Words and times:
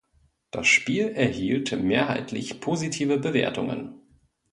Das 0.49 0.65
Spiel 0.65 1.09
erhielt 1.09 1.79
mehrheitlich 1.79 2.59
positive 2.59 3.19
Bewertungen. 3.19 4.01